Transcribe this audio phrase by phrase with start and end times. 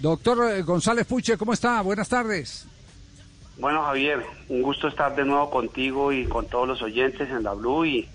[0.00, 1.82] Doctor eh, González Puche, ¿cómo está?
[1.82, 2.66] Buenas tardes.
[3.58, 7.52] Bueno, Javier, un gusto estar de nuevo contigo y con todos los oyentes en la
[7.52, 8.08] Blue y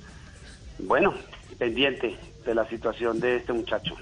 [0.79, 1.13] bueno,
[1.59, 3.95] pendiente de la situación de este muchacho.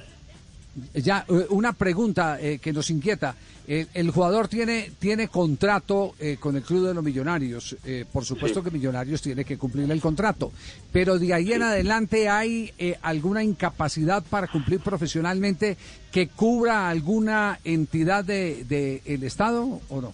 [0.96, 3.36] Ya, eh, una pregunta eh, que nos inquieta.
[3.68, 7.78] Eh, el jugador tiene, tiene contrato con el Club de los Millonarios.
[8.12, 10.52] por supuesto que Millonarios tiene que cumplir el contrato.
[10.92, 15.78] Pero de ahí en adelante hay alguna incapacidad para cumplir profesionalmente
[16.12, 20.14] que cubra alguna entidad del de, el Estado o no?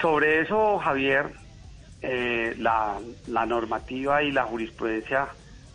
[0.00, 1.34] Sobre eso, Javier,
[2.58, 5.28] la, la normativa y la jurisprudencia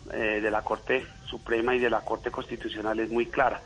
[0.08, 3.60] de la Corte Suprema y de la Corte Constitucional es muy clara.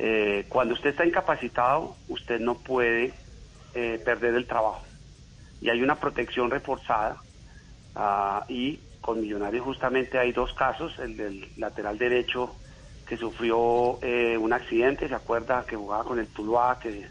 [0.00, 3.12] Eh, cuando usted está incapacitado, usted no puede
[3.74, 4.82] eh, perder el trabajo.
[5.60, 7.16] Y hay una protección reforzada.
[7.96, 12.54] Ah, y con Millonarios justamente hay dos casos, el del lateral derecho
[13.08, 17.08] que sufrió eh, un accidente, se acuerda que jugaba con el Tuluá, que,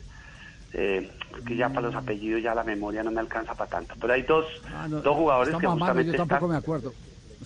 [0.72, 1.98] que ya para los mm.
[1.98, 3.96] apellidos ya la memoria no me alcanza para tanto.
[4.00, 6.94] Pero hay dos, ah, dos jugadores que justamente yo tampoco me acuerdo.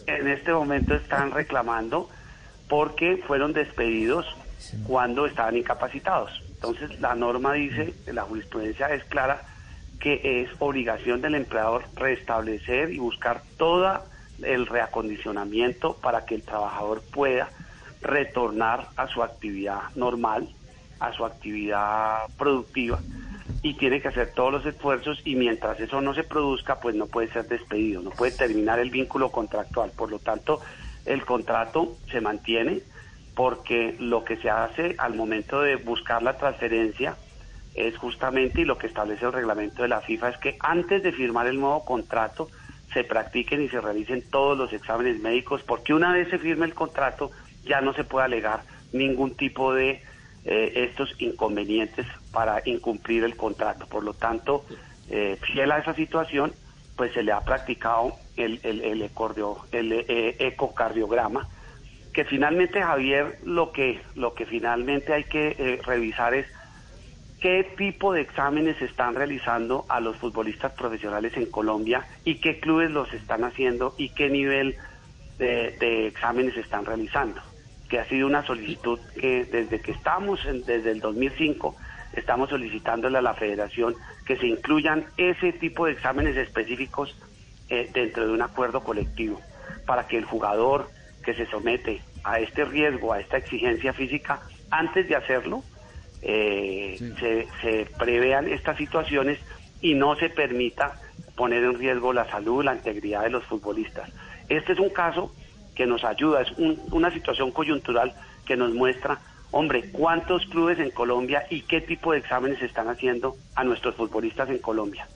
[0.06, 2.09] En este momento están reclamando
[2.67, 4.25] porque fueron despedidos
[4.88, 6.42] cuando estaban incapacitados.
[6.56, 9.44] Entonces la norma dice, la jurisprudencia es clara,
[10.00, 14.03] que es obligación del empleador restablecer y buscar todo
[14.42, 17.50] el reacondicionamiento para que el trabajador pueda
[18.02, 20.50] retornar a su actividad normal,
[21.00, 23.00] a su actividad productiva
[23.61, 27.07] y tiene que hacer todos los esfuerzos y mientras eso no se produzca, pues no
[27.07, 29.91] puede ser despedido, no puede terminar el vínculo contractual.
[29.95, 30.61] Por lo tanto,
[31.05, 32.81] el contrato se mantiene
[33.35, 37.17] porque lo que se hace al momento de buscar la transferencia
[37.73, 41.11] es justamente y lo que establece el reglamento de la FIFA es que antes de
[41.11, 42.49] firmar el nuevo contrato
[42.94, 46.73] se practiquen y se realicen todos los exámenes médicos porque una vez se firme el
[46.73, 47.31] contrato
[47.63, 50.03] ya no se puede alegar ningún tipo de
[50.44, 53.87] eh, estos inconvenientes para incumplir el contrato.
[53.87, 54.65] Por lo tanto,
[55.09, 56.53] eh, fiel a esa situación,
[56.95, 61.47] pues se le ha practicado el, el, eh, ecocardiograma,
[62.13, 66.45] que finalmente, Javier, lo que, lo que finalmente hay que eh, revisar es
[67.39, 72.59] qué tipo de exámenes se están realizando a los futbolistas profesionales en Colombia y qué
[72.59, 74.75] clubes los están haciendo y qué nivel
[75.39, 77.41] de, de exámenes se están realizando,
[77.89, 81.75] que ha sido una solicitud que desde que estamos, en, desde el 2005,
[82.13, 83.95] estamos solicitándole a la federación
[84.25, 87.16] que se incluyan ese tipo de exámenes específicos
[87.69, 89.39] eh, dentro de un acuerdo colectivo,
[89.85, 90.89] para que el jugador
[91.23, 95.63] que se somete a este riesgo, a esta exigencia física, antes de hacerlo,
[96.21, 99.39] eh, se, se prevean estas situaciones
[99.81, 101.00] y no se permita
[101.35, 104.09] poner en riesgo la salud, la integridad de los futbolistas.
[104.50, 105.33] Este es un caso
[105.75, 108.13] que nos ayuda, es una situación coyuntural
[108.45, 109.19] que nos muestra,
[109.51, 113.95] hombre, cuántos clubes en Colombia y qué tipo de exámenes se están haciendo a nuestros
[113.95, 115.07] futbolistas en Colombia.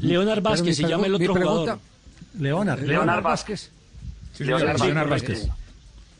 [0.00, 1.78] Leonard Vázquez se llama el otro jugador.
[2.38, 3.70] Leonard, Leonard Vázquez.
[4.38, 5.48] Leonard, Vázquez.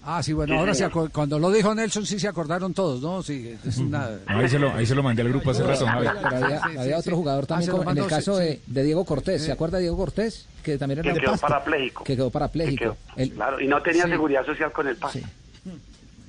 [0.04, 3.22] Ah, sí, bueno, ahora sí, cuando lo dijo Nelson sí se acordaron todos, ¿no?
[3.22, 4.08] Sí, es una...
[4.26, 7.46] ahí, se lo, ahí se lo mandé al grupo hace rato, Pero había, otro jugador
[7.46, 10.48] también, ah, en el caso de, Diego Cortés, ¿se acuerda de Diego Cortés?
[10.64, 12.02] Que también era que quedó parapléjico.
[12.02, 12.96] Que quedó parapléjico.
[13.34, 15.22] claro, y no tenía seguridad social con el pase.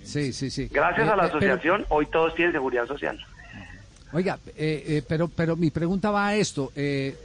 [0.03, 0.67] Sí, sí, sí.
[0.71, 3.19] Gracias a la eh, eh, asociación, hoy todos tienen seguridad social.
[4.13, 6.71] Oiga, eh, eh, pero, pero mi pregunta va a esto.
[6.75, 7.15] Eh,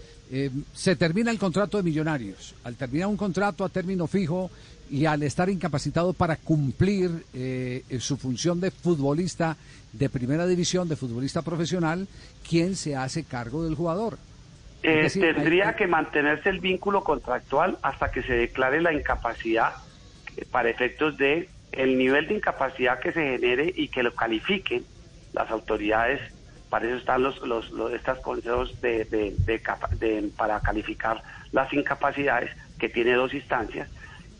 [0.73, 2.55] se termina el contrato de Millonarios.
[2.65, 4.51] Al terminar un contrato a término fijo
[4.91, 7.25] y al estar incapacitado para cumplir
[7.99, 9.57] su función de futbolista
[9.93, 12.07] de primera división, de futbolista profesional,
[12.47, 14.19] ¿quién se hace cargo del jugador?
[14.83, 19.73] tendría que mantenerse el vínculo contractual hasta que se declare la incapacidad
[20.51, 24.85] para efectos de el nivel de incapacidad que se genere y que lo califiquen
[25.33, 26.21] las autoridades
[26.69, 33.15] para eso están los, los, estos consejos de, de, para calificar las incapacidades, que tiene
[33.15, 33.89] dos instancias,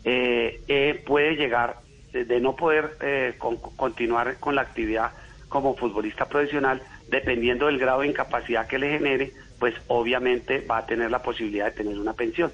[0.03, 1.77] eh, eh, puede llegar
[2.13, 3.35] de, no poder eh,
[3.75, 5.11] continuar con la actividad
[5.49, 10.85] como futbolista profesional, dependiendo del grado de incapacidad que le genere, pues obviamente va a
[10.85, 12.51] tener la posibilidad de tener una pensión.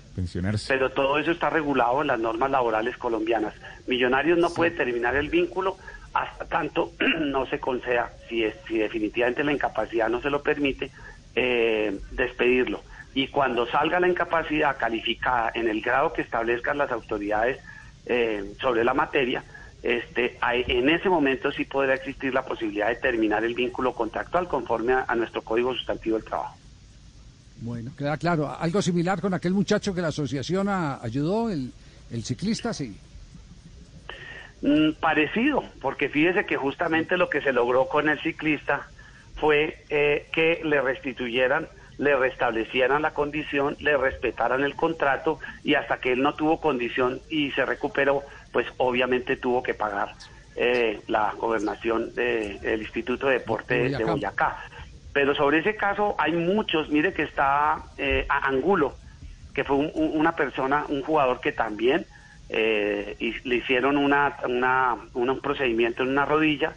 [0.68, 3.54] Pero todo eso está regulado en las normas laborales colombianas.
[3.88, 5.78] Millonarios no puede terminar el vínculo
[6.14, 10.90] hasta tanto no se conceda, si, es, si definitivamente la incapacidad no se lo permite,
[11.36, 12.82] eh, despedirlo.
[13.14, 17.60] Y cuando salga la incapacidad calificada en el grado que establezcan las autoridades
[18.06, 19.44] eh, sobre la materia,
[19.84, 24.94] este, en ese momento sí podrá existir la posibilidad de terminar el vínculo contractual conforme
[24.94, 26.58] a, nuestro Código Sustantivo del Trabajo.
[27.62, 28.54] Bueno, queda claro.
[28.58, 31.72] Algo similar con aquel muchacho que la asociación ayudó, el,
[32.12, 32.98] el ciclista, sí.
[34.62, 38.88] Mm, parecido, porque fíjese que justamente lo que se logró con el ciclista
[39.36, 41.68] fue eh, que le restituyeran,
[41.98, 47.22] le restablecieran la condición, le respetaran el contrato y hasta que él no tuvo condición
[47.30, 50.14] y se recuperó, pues obviamente tuvo que pagar
[50.56, 54.64] eh, la gobernación del Instituto de Deporte de Boyacá.
[55.16, 58.96] Pero sobre ese caso hay muchos, mire que está eh, Angulo,
[59.54, 62.06] que fue una persona, un jugador que también
[62.50, 63.16] eh,
[63.46, 64.36] le hicieron una,
[65.14, 66.74] un procedimiento en una rodilla.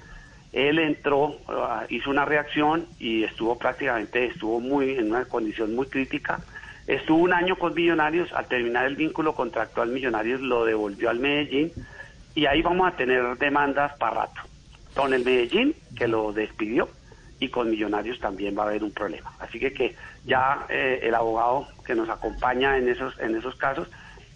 [0.52, 5.88] Él entró, ah, hizo una reacción y estuvo prácticamente, estuvo muy en una condición muy
[5.88, 6.38] crítica.
[6.86, 11.72] Estuvo un año con Millonarios, al terminar el vínculo contractual Millonarios lo devolvió al Medellín
[12.36, 14.42] y ahí vamos a tener demandas para rato.
[14.94, 16.88] Con el Medellín, que lo despidió,
[17.40, 19.32] y con Millonarios también va a haber un problema.
[19.38, 19.94] Así que que
[20.24, 23.88] ya eh, el abogado que nos acompaña en esos, en esos casos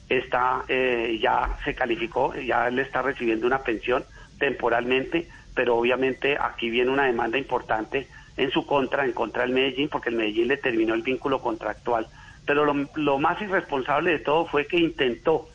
[0.08, 4.04] está eh, ya se calificó, ya él está recibiendo una pensión
[4.38, 9.88] temporalmente, pero obviamente aquí viene una demanda importante en su contra, en contra del Medellín,
[9.88, 12.06] porque el Medellín le terminó el vínculo contractual.
[12.46, 15.48] Pero lo, más irresponsable de todo fue que intentó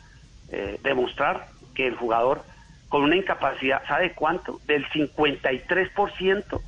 [0.50, 2.42] eh, demostrar que el jugador
[2.88, 4.60] con una incapacidad, ¿sabe cuánto?
[4.66, 6.60] Del 53%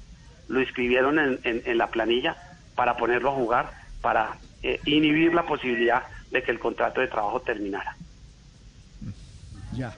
[0.51, 2.37] lo inscribieron en, la planilla
[2.75, 3.71] para ponerlo a jugar,
[4.03, 7.97] para eh, inhibir la posibilidad de que el contrato de trabajo terminara.
[9.73, 9.95] Ya.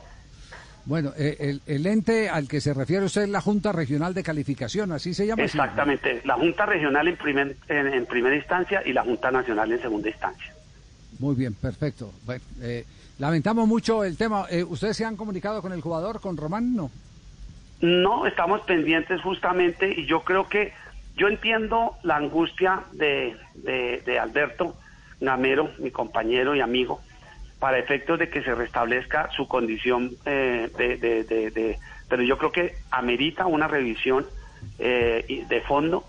[0.84, 4.92] Bueno, eh, el, ente al que se refiere usted es la Junta Regional de Calificación,
[4.92, 5.42] ¿así se llama?
[5.42, 10.10] Exactamente, la Junta Regional en, primer, en, primera instancia y la Junta Nacional en segunda
[10.10, 10.52] instancia.
[11.18, 12.12] Muy bien, perfecto.
[12.60, 12.84] Eh,
[13.18, 14.46] lamentamos mucho el tema.
[14.68, 16.74] ¿Ustedes se han comunicado con el jugador, con Román?
[16.74, 16.90] No.
[17.82, 20.72] No, estamos pendientes justamente y yo creo que
[21.16, 24.76] yo entiendo la angustia de, de, de Alberto
[25.20, 27.00] Gamero, mi compañero y amigo,
[27.58, 33.46] para efectos de que se restablezca su condición eh, de, Pero yo creo que amerita
[33.46, 34.26] una revisión
[34.78, 36.04] eh, de fondo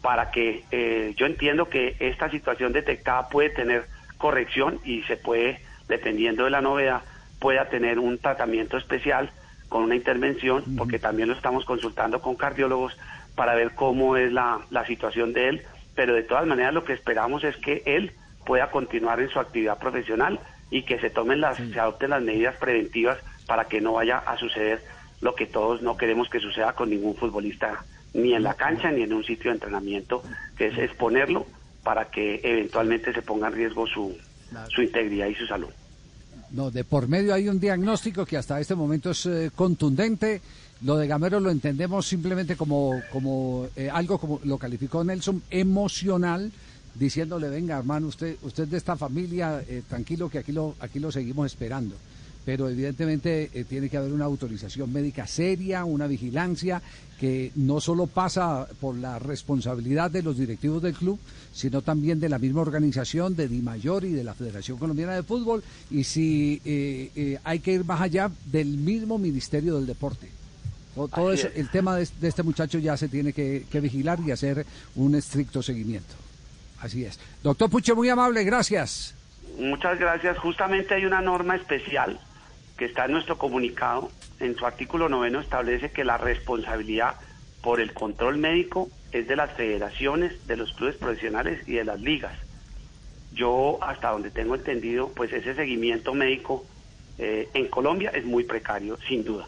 [0.00, 3.84] para que eh, yo entiendo que esta situación detectada puede tener
[4.16, 7.02] corrección y se puede, dependiendo de la novedad,
[7.38, 9.30] pueda tener un tratamiento especial
[9.68, 12.96] con una intervención, porque también lo estamos consultando con cardiólogos
[13.34, 15.62] para ver cómo es la, la situación de él,
[15.94, 18.12] pero de todas maneras lo que esperamos es que él
[18.46, 22.56] pueda continuar en su actividad profesional y que se tomen las, se adopten las medidas
[22.56, 24.82] preventivas para que no vaya a suceder
[25.20, 27.84] lo que todos no queremos que suceda con ningún futbolista,
[28.14, 30.22] ni en la cancha ni en un sitio de entrenamiento,
[30.56, 31.46] que es exponerlo
[31.82, 34.16] para que eventualmente se ponga en riesgo su,
[34.68, 35.70] su integridad y su salud.
[36.50, 40.40] No, de por medio hay un diagnóstico que hasta este momento es eh, contundente.
[40.82, 46.50] Lo de Gamero lo entendemos simplemente como, como eh, algo como lo calificó Nelson emocional
[46.94, 51.12] diciéndole, venga hermano, usted, usted de esta familia, eh, tranquilo que aquí lo, aquí lo
[51.12, 51.94] seguimos esperando.
[52.48, 56.80] Pero evidentemente eh, tiene que haber una autorización médica seria, una vigilancia
[57.20, 61.18] que no solo pasa por la responsabilidad de los directivos del club,
[61.52, 65.24] sino también de la misma organización, de Di Mayor y de la Federación Colombiana de
[65.24, 70.30] Fútbol, y si eh, hay que ir más allá del mismo Ministerio del Deporte.
[70.94, 74.64] Todo, eso, el tema de, este muchacho ya se tiene que vigilar y hacer
[74.96, 76.14] un estricto seguimiento.
[76.80, 77.20] Así es.
[77.42, 79.14] Doctor Puche, muy amable, gracias.
[79.58, 80.38] Muchas gracias.
[80.38, 82.18] Justamente hay una norma especial
[82.78, 84.10] que está en nuestro comunicado.
[84.40, 87.16] En su artículo noveno establece que la responsabilidad
[87.60, 92.00] por el control médico es de las federaciones, de los clubes profesionales y de las
[92.00, 92.38] ligas.
[93.32, 96.64] Yo, hasta donde tengo entendido, pues ese seguimiento médico
[97.18, 99.46] eh, en Colombia es muy precario, sin duda.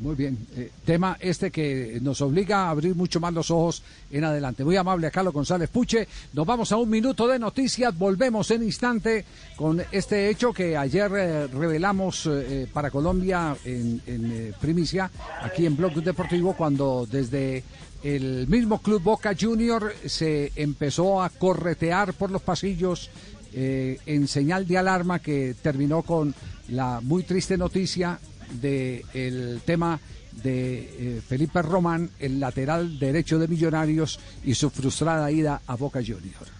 [0.00, 0.46] Muy bien.
[0.56, 4.64] Eh, tema este que nos obliga a abrir mucho más los ojos en adelante.
[4.64, 6.08] Muy amable a Carlos González Puche.
[6.32, 7.96] Nos vamos a un minuto de noticias.
[7.98, 9.26] Volvemos en instante
[9.56, 14.00] con este hecho que ayer eh, revelamos eh, para Colombia en,
[14.58, 15.10] primicia,
[15.42, 17.62] aquí en Blog Deportivo, cuando desde
[18.02, 23.10] el mismo club Boca Junior se empezó a corretear por los pasillos
[23.52, 26.34] en señal de alarma que terminó con
[26.68, 28.18] la muy triste noticia
[28.50, 30.00] del tema
[30.42, 36.00] de eh, Felipe Román, el lateral derecho de Millonarios y su frustrada ida a Boca
[36.00, 36.59] Junior.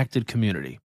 [0.01, 0.79] connected community.